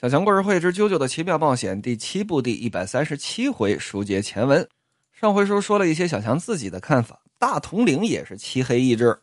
[0.00, 4.68] 小强故事会之《啾啾的奇妙冒险》第七部第一百三十七回，书接前文。
[5.12, 9.22] 上回书说了一些小强自己的看法，大统领也是漆黑意志，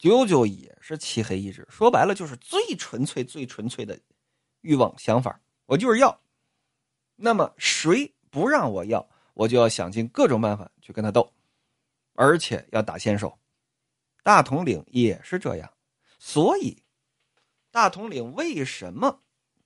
[0.00, 1.64] 啾啾也是漆黑意志。
[1.70, 3.96] 说白了就是最纯粹、最纯粹的
[4.62, 6.20] 欲望想法，我就是要。
[7.14, 11.32] 那么谁不让我要，我就要想尽各种办法去跟他斗，
[12.14, 13.38] 而且要打先手。
[14.24, 15.72] 大统领也是这样，
[16.18, 16.82] 所以
[17.70, 19.20] 大统领为什么？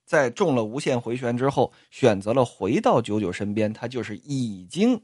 [0.07, 5.03] 在中了无限回旋之后，选择了回到九九身边，他就是已经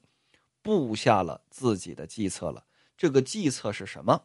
[0.61, 2.63] 布下了自己的计策了。
[2.95, 4.23] 这个计策是什么？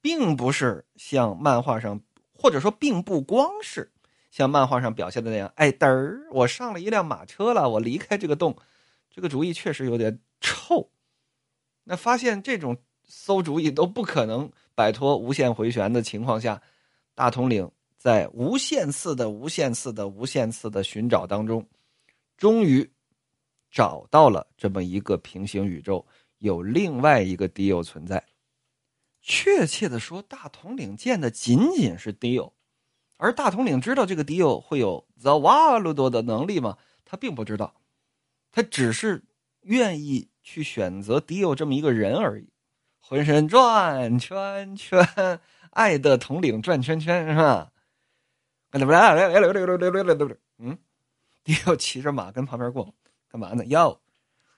[0.00, 2.00] 并不是像漫画上，
[2.34, 3.92] 或者说并不光是
[4.32, 5.52] 像漫画上表现的那样。
[5.54, 8.56] 哎，嘚儿，我上了一辆马车了，我离开这个洞。
[9.08, 10.90] 这个主意确实有点臭。
[11.84, 16.60] 那发现这种馊主意都不可能摆脱无限回旋的情况下，
[17.14, 17.70] 大统领。
[18.06, 21.66] 在无限次的、无限次的、无限次的寻找当中，
[22.36, 22.88] 终于
[23.68, 26.06] 找到了这么一个平行宇宙，
[26.38, 28.22] 有另外一个迪欧存在。
[29.22, 32.54] 确切的说，大统领见的仅仅是迪欧，
[33.16, 36.78] 而大统领知道这个迪欧会有 The 瓦鲁多的能力吗？
[37.04, 37.74] 他并不知道，
[38.52, 39.24] 他只是
[39.62, 42.48] 愿意去选择迪欧这么一个人而已。
[43.00, 45.04] 浑身转圈圈，
[45.70, 47.72] 爱的统领转圈圈，是吧？
[50.58, 50.78] 嗯，
[51.44, 52.92] 迪奥骑着马跟旁边过，
[53.30, 53.64] 干嘛呢？
[53.66, 54.00] 哟，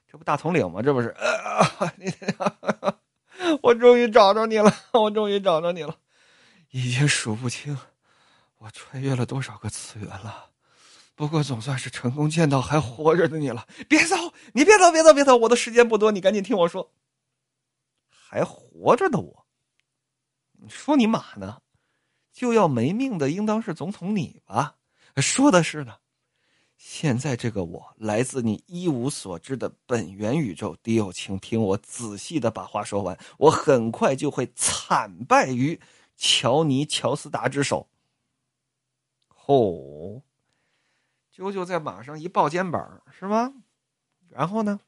[0.07, 0.83] 这不大统领吗？
[0.83, 1.15] 这不是？
[3.63, 4.73] 我终于找着你了！
[4.93, 5.97] 我终于找着你了！
[6.71, 7.77] 已经数不清
[8.59, 10.51] 我穿越了多少个次元了，
[11.15, 13.67] 不过总算是成功见到还活着的你了。
[13.89, 14.17] 别走！
[14.53, 14.91] 你别走！
[14.91, 15.15] 别走！
[15.15, 15.37] 别走！
[15.37, 16.93] 我的时间不多，你赶紧听我说。
[18.11, 19.47] 还活着的我，
[20.53, 21.61] 你说你马呢？
[22.39, 24.77] 就要没命的，应当是总统你吧？
[25.17, 25.97] 说的是呢。
[26.77, 33.19] 现在这个我来自你一无所知的本源宇宙，迪欧，请听我仔细的把话说完。
[33.39, 35.81] 我很快就会惨败于
[36.17, 37.89] 乔尼·乔斯达之手。
[39.27, 40.23] 吼！
[41.35, 43.53] 啾啾在马上一抱肩膀，是吗？
[44.29, 44.79] 然后呢？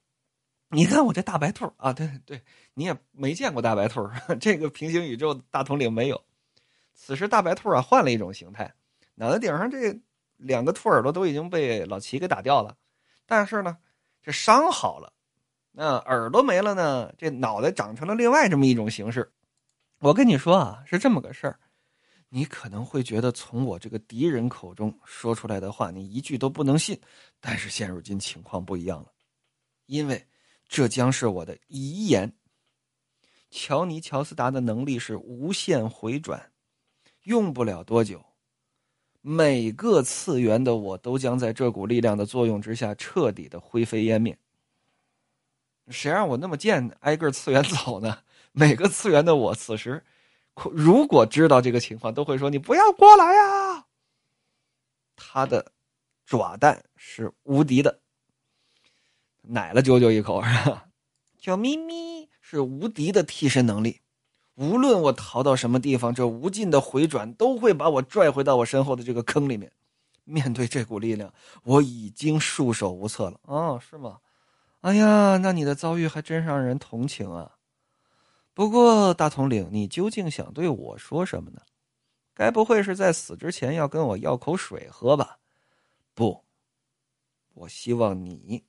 [0.68, 2.40] 你看我这大白兔啊，对对，
[2.74, 4.08] 你也没见过大白兔，
[4.40, 6.22] 这个平行宇宙大统领没有。
[7.02, 8.70] 此时，大白兔啊换了一种形态，
[9.14, 9.98] 脑袋顶上这
[10.36, 12.76] 两个兔耳朵都已经被老齐给打掉了，
[13.24, 13.78] 但是呢，
[14.22, 15.10] 这伤好了，
[15.72, 19.32] 那耳朵没了呢，这脑袋长成了另外这么一种形式。
[20.00, 21.58] 我跟你说啊，是这么个事儿，
[22.28, 27.00] 你可能会觉得从我这个敌人口中说出来的话，你一句都不能信。
[27.40, 29.10] 但是现如今情况不一样了，
[29.86, 30.22] 因为
[30.68, 32.30] 这将是我的遗言。
[33.50, 36.49] 乔尼·乔斯达的能力是无限回转。
[37.30, 38.24] 用不了多久，
[39.20, 44.36] 每个次元的我都将在这股力量的作用之下彻底的灰飞烟灭。
[45.86, 48.18] 谁让我那么贱，挨个次元走呢？
[48.50, 50.04] 每个次元的我此时，
[50.72, 53.86] 如果知道这个情况，都会说：“你不要过来呀！”
[55.14, 55.70] 他的
[56.26, 58.00] 爪蛋是无敌的，
[59.42, 60.88] 奶了啾啾一口是吧？
[61.38, 64.00] 小咪咪是无敌的替身能力。
[64.54, 69.72] 无论我逃到什么地方，这无尽的回转都会把我拽回到我身后的这个坑里面。
[70.24, 71.32] 面对这股力量，
[71.64, 73.40] 我已经束手无策了。
[73.44, 74.18] 哦，是吗？
[74.82, 77.56] 哎呀，那你的遭遇还真让人同情啊。
[78.54, 81.60] 不过，大统领，你究竟想对我说什么呢？
[82.32, 85.38] 该不会是在死之前要跟我要口水喝吧？
[86.14, 86.44] 不，
[87.54, 88.62] 我希望你，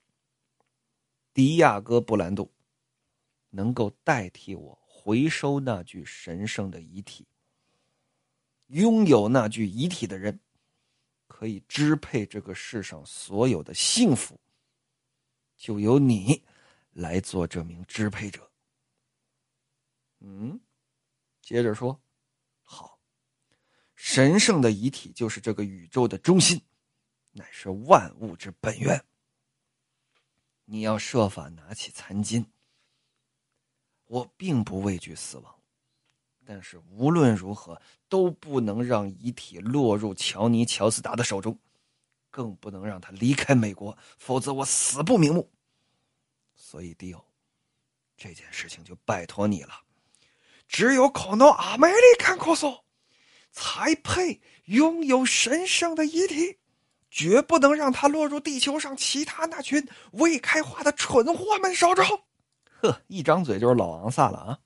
[1.33, 2.51] 迪亚哥布兰度，
[3.51, 4.80] 能够代替我。
[5.03, 7.25] 回收那具神圣的遗体，
[8.67, 10.39] 拥有那具遗体的人，
[11.25, 14.39] 可以支配这个世上所有的幸福。
[15.57, 16.43] 就由你
[16.91, 18.51] 来做这名支配者。
[20.19, 20.59] 嗯，
[21.41, 21.99] 接着说，
[22.61, 22.99] 好，
[23.95, 26.61] 神圣的遗体就是这个宇宙的中心，
[27.31, 29.03] 乃是万物之本源。
[30.65, 32.50] 你要设法拿起残金。
[34.11, 35.55] 我并不畏惧死亡，
[36.43, 41.57] 但是无论如何都不能让遗体落入乔尼·乔斯达的手中，
[42.29, 45.49] 更不能让他离开美国，否则我死不瞑目。
[46.53, 47.23] 所以，迪欧，
[48.17, 49.81] 这件事情就拜托你了。
[50.67, 52.83] 只有可诺阿梅利坎科索
[53.53, 56.57] 才配拥有神圣的遗体，
[57.09, 62.05] 绝不能让他落入地球上其他那群未开化的蠢货们手中。
[62.81, 64.59] 呵，一张嘴就是老王萨了啊！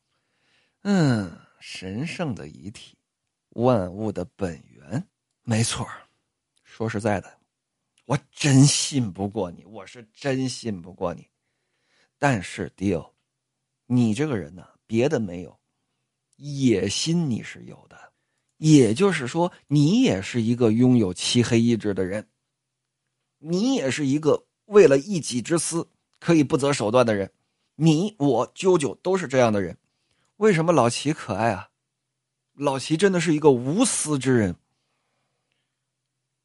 [0.84, 2.98] 嗯，神圣的遗体，
[3.50, 5.06] 万物的本源，
[5.44, 5.86] 没错
[6.64, 7.38] 说实在的，
[8.06, 11.28] 我真信不过你，我是真信不过你。
[12.18, 13.14] 但是迪欧，
[13.86, 15.60] 你这个人呢，别的没有，
[16.38, 18.14] 野心你是有的。
[18.58, 22.26] 也就是说，你也是一个拥有漆黑意志的人，
[23.40, 25.86] 你也是一个为了一己之私
[26.20, 27.30] 可以不择手段的人。
[27.76, 29.78] 你我啾啾都是这样的人。
[30.38, 31.70] 为什么老齐可爱啊？
[32.54, 34.56] 老齐真的是一个无私之人。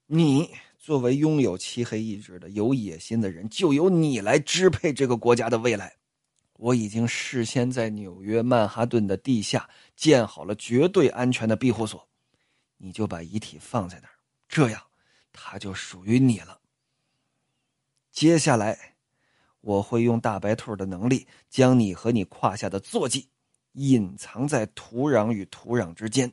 [0.06, 5.96] 你作为拥有漆黑意志的、有野心的人，就由你来支配这个国家的未来。
[6.54, 12.06] 我已经事先在纽约曼哈顿的地下建好了绝对安全的庇护所，
[12.76, 14.14] 你就把遗体放在那儿，
[14.48, 14.82] 这样
[15.32, 16.60] 它就属于你了。
[18.10, 18.89] 接下来，
[19.60, 23.28] 我会用大白兔的能力将你和你胯下的坐骑
[23.72, 26.32] 隐藏在土壤与土壤之间，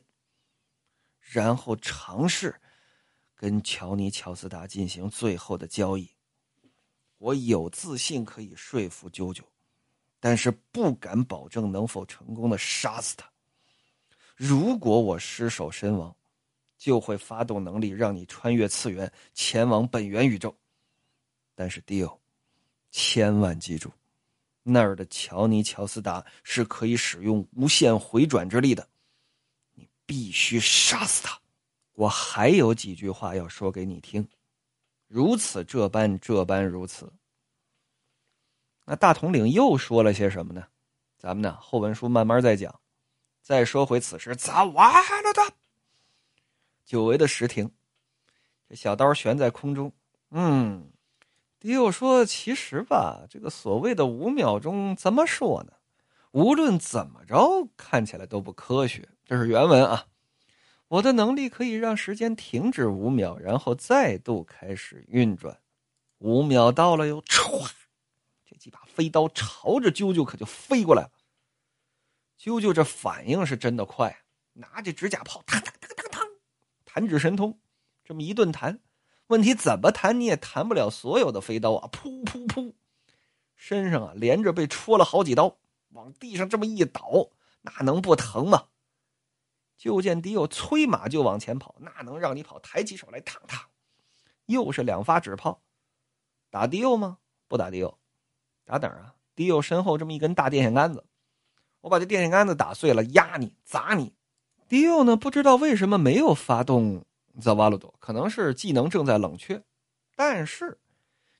[1.20, 2.54] 然后尝试
[3.34, 6.10] 跟乔尼·乔斯达进行最后的交易。
[7.18, 9.42] 我有自信可以说服啾啾。
[10.20, 13.30] 但是不敢保证能否成功的杀死他。
[14.34, 16.12] 如果我失手身亡，
[16.76, 20.52] 就会发动能力让你穿越次元前往本源宇宙。
[21.54, 22.20] 但是迪欧，
[22.90, 23.92] 千万记住，
[24.62, 28.88] 那儿的乔尼·乔斯达是可以使用无限回转之力的，
[29.74, 31.38] 你必须杀死他。
[31.94, 34.26] 我还有几句话要说给你听，
[35.06, 37.12] 如此这般，这般如此。
[38.84, 40.66] 那大统领又说了些什么呢？
[41.18, 42.80] 咱们呢后文书慢慢再讲。
[43.42, 44.92] 再说回此时，咋完
[45.22, 45.54] 了的？
[46.84, 47.70] 久违的石亭，
[48.68, 49.90] 这小刀悬在空中。
[50.30, 50.86] 嗯，
[51.60, 55.72] 迪欧说：“其实吧，这个所谓的五秒钟，怎么说呢？
[56.32, 59.08] 无论怎么着，看起来都不科学。
[59.24, 60.06] 这是原文啊。
[60.88, 65.58] 我的能力可以让时间停止五秒，然后再度开始运转。
[66.18, 67.68] 五秒到了哟，唰！”
[68.58, 71.10] 几把飞刀朝着啾啾可就飞过来了。
[72.36, 76.28] 啾啾这反应是真的快，拿着指甲炮，嘡嘡嘡嘡嘡，
[76.84, 77.56] 弹指神通，
[78.04, 78.80] 这么一顿弹。
[79.28, 81.88] 问题怎么弹你也弹不了所有的飞刀啊！
[81.92, 82.72] 噗噗噗，
[83.56, 85.58] 身上啊连着被戳了好几刀，
[85.90, 87.28] 往地上这么一倒，
[87.62, 88.68] 那能不疼吗？
[89.76, 92.58] 就见迪欧催马就往前跑，那能让你跑？
[92.58, 93.60] 抬起手来，嘡嘡，
[94.46, 95.62] 又是两发纸炮，
[96.50, 97.18] 打迪欧吗？
[97.46, 97.98] 不打迪欧。
[98.64, 99.14] 打哪儿啊？
[99.34, 101.04] 迪欧身后这么一根大电线杆子，
[101.82, 104.14] 我把这电线杆子打碎了，压你，砸你。
[104.68, 105.16] 迪欧呢？
[105.16, 107.04] 不知道为什么没有发动
[107.40, 109.62] 泽瓦鲁多，可能是技能正在冷却。
[110.14, 110.78] 但是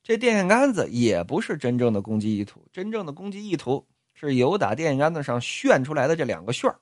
[0.02, 6.78] 这电线杆子也不是真正的攻击意图，真正的攻击意图是由打电线杆子上旋出来的这两个旋儿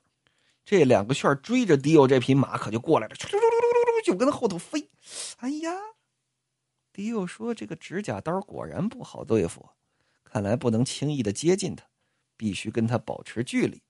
[0.63, 3.15] 这两个旋儿追着迪欧这匹马可就过来了，
[4.03, 4.89] 就跟后头飞。
[5.37, 5.71] 哎呀，
[6.91, 9.67] 迪欧说：“这个指甲刀果然不好对付。”
[10.25, 11.85] 看来不能轻易的接近他，
[12.35, 13.81] 必须跟他保持距离。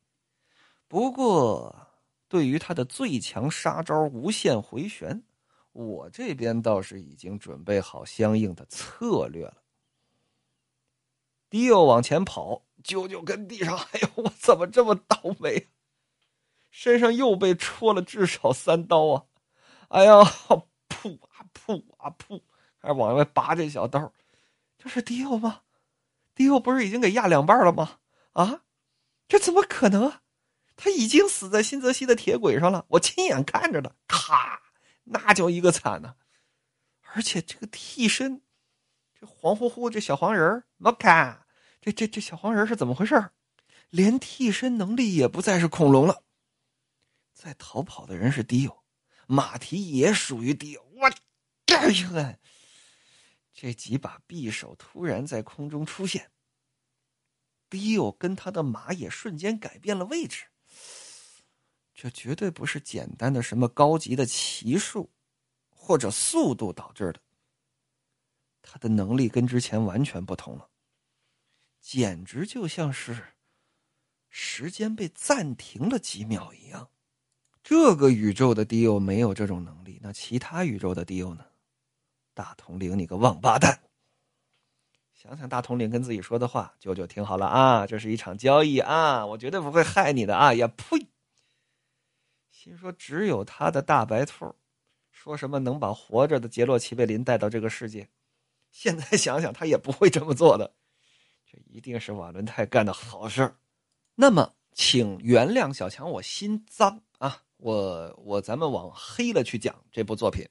[0.88, 1.87] 不过，
[2.28, 5.24] 对于他的最强杀招无限回旋，
[5.72, 9.64] 我这边倒是已经准备好相应的策略了。
[11.50, 15.70] 迪欧往前跑，啾啾跟地上，哎呦，我怎么这么倒霉？
[16.70, 19.26] 身上又被戳了至少三刀啊！
[19.88, 22.42] 哎呀，噗啊噗啊噗，
[22.78, 24.14] 还往外拔这小刀，
[24.78, 25.62] 这是迪欧吗？
[26.36, 28.00] 迪欧不是已经给压两半了吗？
[28.34, 28.64] 啊，
[29.30, 30.24] 这怎么可能啊？
[30.78, 33.96] 他已经死在新泽西的铁轨上了，我亲眼看着的。
[34.08, 34.62] 咔，
[35.04, 36.16] 那叫一个惨呐！
[37.14, 38.44] 而且这个替身，
[39.20, 41.46] 这黄乎乎这小黄人儿，我看
[41.82, 43.32] 这这这小黄人是怎么回事？
[43.90, 46.24] 连替身能力也不再是恐龙了。
[47.34, 48.84] 在逃跑的人是迪欧，
[49.26, 50.84] 马蹄也属于迪欧。
[50.96, 51.12] 我，
[51.74, 52.38] 哎呀！
[53.54, 56.30] 这几把匕首突然在空中出现，
[57.68, 60.46] 迪欧跟他的马也瞬间改变了位置。
[61.98, 65.10] 这绝对不是简单的什么高级的骑术
[65.68, 67.20] 或者速度导致的，
[68.62, 70.70] 他的能力跟之前完全不同了，
[71.82, 73.34] 简直就像是
[74.30, 76.88] 时间被暂停了几秒一样。
[77.64, 81.44] 这个宇宙的迪欧没有这种能力，那其他宇宙的迪欧呢？
[82.36, 83.82] 大统领，你个王八蛋！
[85.16, 90.54] 想想大统领跟自己说的话，舅舅听好了啊，这是一场交易啊，我绝对不会害你的啊！
[90.54, 91.08] 呀呸！
[92.68, 94.54] 心说只有他的大白兔，
[95.10, 98.10] 说什么能把活着的杰洛奇贝林带到这个世界？
[98.72, 100.76] 现在想想，他也不会这么做的。
[101.50, 103.56] 这一定是瓦伦泰干的好事
[104.16, 107.42] 那么，请原谅小强，我心脏啊！
[107.56, 110.46] 我我咱们往黑了去讲这部作品。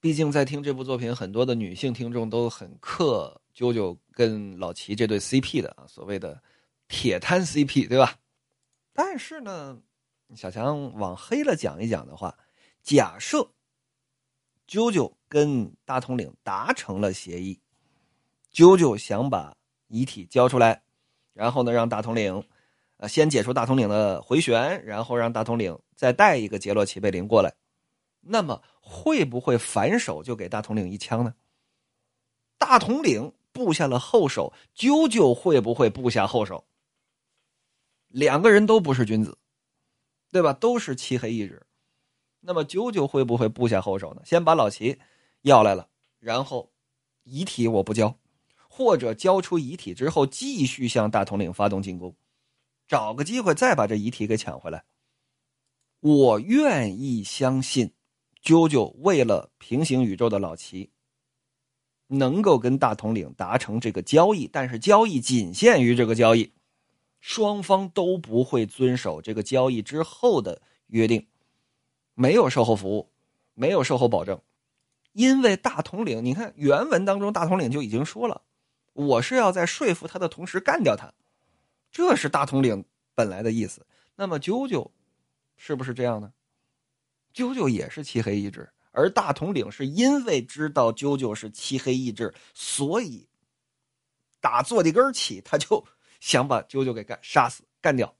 [0.00, 6.42] 毕竟在听这部作品，很多的女性听众都很克啾啾跟老齐这对 CP 的啊，所谓的
[6.88, 8.18] 铁摊 CP，对吧？
[8.92, 9.80] 但是呢，
[10.34, 12.36] 小强往黑了讲一讲的话，
[12.82, 13.50] 假设
[14.68, 17.60] 啾啾跟大统领达成了协议，
[18.52, 19.56] 啾啾想把
[19.88, 20.82] 遗体交出来，
[21.32, 22.44] 然后呢，让大统领。
[22.98, 27.54] 呃，先解除大统领的回旋，然后让大统领再带一个杰洛奇贝林过来，
[28.22, 31.32] 那么会不会反手就给大统领一枪呢？
[32.58, 36.66] 大统领布下了后手，啾啾会不会布下后手？
[38.08, 39.37] 两个人都不是君子，
[40.30, 40.52] 对吧？
[40.52, 41.66] 都是漆黑意志，
[42.40, 44.22] 那么啾啾会不会布下后手呢？
[44.24, 44.98] 先把老齐
[45.42, 46.70] 要来了，然后
[47.24, 48.18] 遗体我不交，
[48.68, 52.14] 或者交出遗体之后继续向大统领发动进攻。
[52.86, 54.84] 找个机会再把这遗体给抢回来。
[56.00, 57.92] 我愿意相信，
[58.42, 60.90] 啾啾为了平行宇宙的老齐，
[62.06, 66.50] 能够跟大统领达成这个交易，但是交易仅限于这个交易，
[67.20, 71.26] 双方都不会遵守这个交易之后的约定，
[72.14, 73.10] 没有售后服务，
[73.54, 74.40] 没有售后保证，
[75.12, 78.42] 因为大统领，你看原文当中，大统领就已经说了，
[78.92, 81.12] 我是要在说服他的同时干掉他。
[81.90, 82.84] 这是大统领
[83.14, 83.86] 本来的意思。
[84.14, 84.90] 那么啾啾
[85.56, 86.32] 是不是这样呢？
[87.34, 93.28] 啾啾也是漆黑意志，而大统领是因为知道啾啾是漆黑意志，所以
[94.40, 95.84] 打坐地根起，他就
[96.20, 98.14] 想把啾啾给干杀死干掉。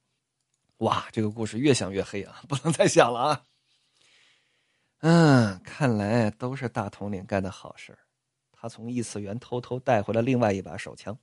[0.79, 3.45] 哇，这个故事越想越黑啊， 不能再想了啊！
[5.01, 7.99] 嗯，看来都是大统领干的好事
[8.53, 11.17] 他从异次元偷偷带回了另外一把手枪。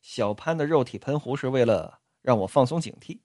[0.00, 3.18] 小潘的肉体喷壶是为了让我放松警惕，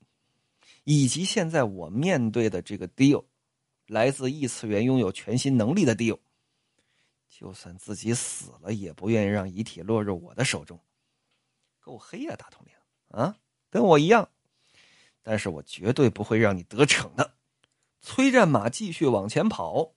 [0.83, 3.25] 以及现在我面对的这个 deal，
[3.88, 6.17] 来自异次元拥有全新能力的 deal，
[7.27, 10.79] 就算自己死了也不愿意让遗体落入我的手中，
[11.89, 12.75] 够黑呀，大统领
[13.19, 13.36] 啊，
[13.72, 14.29] 跟我一样，
[15.24, 17.31] 但是我绝对不会让你得逞的。
[18.00, 19.93] 催战马继续往前跑，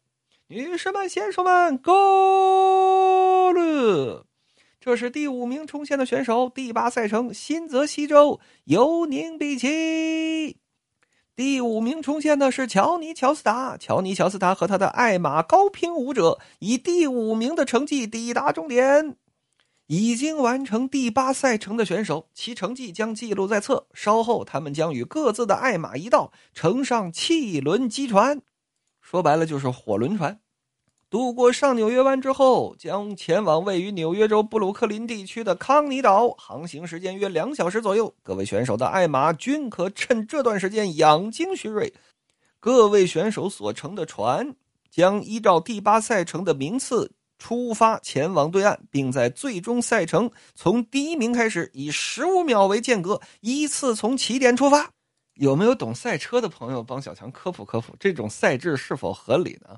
[0.46, 3.52] 女士们、先生们，Go！
[4.80, 10.56] 这是第五名冲线的选手，第八赛程新泽西州尤宁比奇。
[11.36, 19.18] 第五名冲线的是乔尼乔斯达，乔尼乔斯达和他的爱马高平舞者以第五名的成绩抵达终点。
[19.86, 23.86] 已经完成第八赛程的选手，其成绩将记录在册。
[23.92, 28.40] 稍后他们将与各自的爱马一道乘上汽轮机船，
[29.00, 30.40] 说白了就是火轮船。
[31.10, 38.14] 渡过上纽约湾之后，将前往位于纽约州布鲁克林地区的康尼岛，航行时间约两小时左右。
[38.22, 41.92] 各位选手的爱马均可趁这段时间养精蓄锐。
[42.58, 44.54] 各位选手所乘的船
[44.90, 47.12] 将依照第八赛程的名次
[47.42, 54.88] 出发前往对岸，并在最终赛程从第一名开始，以十五秒为间隔，依次从起点出发。
[55.34, 59.76] 有没有懂赛车的朋友帮小强科普科普，这种赛制是否合理呢？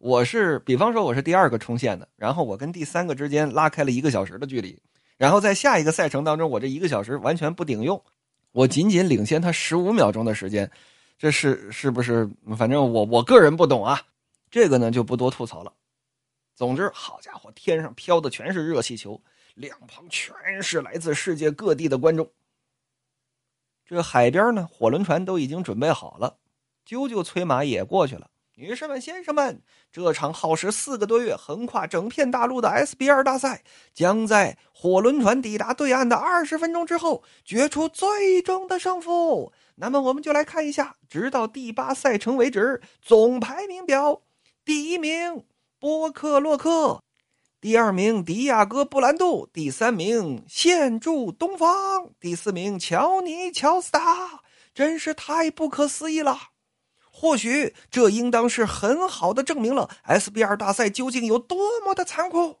[0.00, 4.76] 我是，比方说我是第二个冲线的，然后我跟第三个之间拉开了一个小时的距离，
[5.16, 8.02] 然后在下一个赛程当中，我这一个小时完全不顶用，
[8.50, 10.68] 我仅仅领先他十五秒钟的时间，
[11.16, 12.28] 这是是不是？
[12.56, 14.02] 反正我我个人不懂啊，
[14.50, 15.72] 这个呢就不多吐槽了。
[16.58, 19.22] 总之，好家伙，天上飘的全是热气球，
[19.54, 22.32] 两旁全是来自世界各地的观众。
[23.86, 26.38] 这海边呢，火轮船都已经准备好了，
[26.84, 28.32] 啾啾催马也过去了。
[28.56, 29.62] 女士们、先生们，
[29.92, 33.62] 这场耗时四个多月、横跨整片大陆的 SBR 大赛，
[33.94, 39.52] 将在火轮船抵达对岸的二十分钟之后决出最终的胜负。
[39.76, 44.22] 那么，我们就来看一下，直到第八赛程为止，总排名表：
[44.64, 45.44] 第一名
[45.80, 47.04] 波克洛克，
[47.60, 54.42] 第二名迪亚哥布兰度，第三名现住东方，第四名乔尼乔斯达。
[54.74, 56.36] 真是太不可思议了！
[57.12, 62.56] 或许这应当是很好的证明了 SBR 大赛究竟有多么的残酷。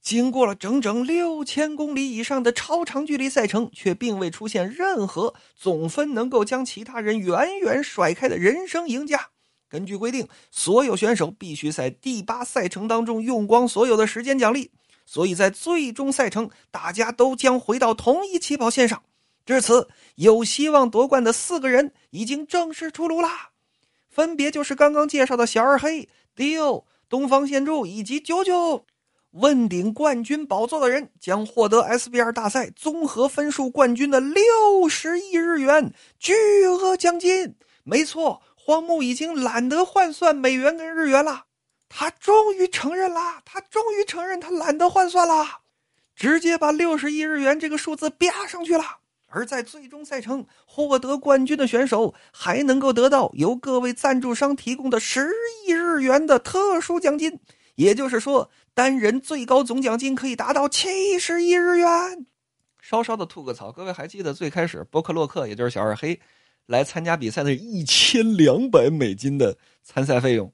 [0.00, 9.30] 经过了整整六千公里以上的超长距离赛程，却并未出现任何总分能够将其他人远远甩开的人生赢家。
[9.68, 14.70] 根据规定，所有选手必须在第八赛程当中用光所有的时间奖励，
[15.04, 19.02] 所以在最终赛程，大家都将回到同一起跑线上。
[19.44, 23.50] 至此，有希望夺冠的四个人已经正式出炉啦。
[24.08, 28.84] 分别就是刚刚介绍的小二黑、迪欧、东方现柱以及九九。
[29.32, 36.32] 问鼎冠军宝座的人将获得 SBR 大赛综合分数冠军的六十亿日元巨
[36.64, 37.54] 额奖金。
[37.84, 41.44] 没错，荒木已经懒得换算美元跟日元了。
[41.88, 45.60] 他终于承认了，他终于承认他懒得换算了，
[46.16, 48.82] 直接把六十亿日元这个数字啪上去了。
[49.28, 55.30] 而在最终赛程获得冠军的选手，还能够得到由各位赞助商提供的十
[55.64, 57.38] 亿日元的特殊奖金，
[57.76, 62.26] 也就是说，单人最高总奖金可以达到七十亿日元。
[62.80, 66.20] 稍稍的吐个槽，各位还记得最开始波克洛克，也就是小二黑，
[66.66, 70.52] 来参加比赛的一千两百美金的参赛费用，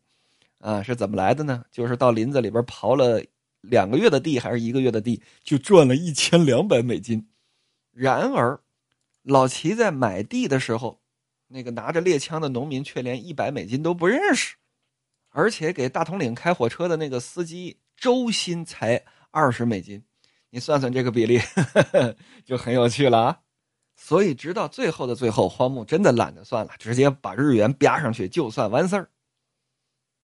[0.59, 1.65] 啊，是怎么来的呢？
[1.73, 3.23] 就是到林子里边刨了
[3.61, 7.27] 两个月的地，还是一个月的地，就赚了一千两百美金。
[7.93, 8.61] 然而，
[9.23, 11.01] 老齐在买地的时候，
[11.49, 14.57] 那个拿着猎枪的农民却连一百美金都不认识，
[15.31, 20.03] 而且给大统领开火车的那个司机周薪才二十美金。
[20.51, 21.41] 你算算这个比例，
[22.45, 23.41] 就很有趣了啊！
[23.97, 29.09] 所以直到最后的最后，荒木真的懒得算了，直接把日元啪上去就算完事儿。